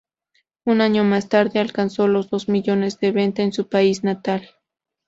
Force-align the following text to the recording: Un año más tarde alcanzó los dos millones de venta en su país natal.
Un 0.65 0.81
año 0.81 1.03
más 1.03 1.29
tarde 1.29 1.59
alcanzó 1.59 2.07
los 2.07 2.31
dos 2.31 2.49
millones 2.49 2.99
de 2.99 3.11
venta 3.11 3.43
en 3.43 3.53
su 3.53 3.69
país 3.69 4.03
natal. 4.03 4.49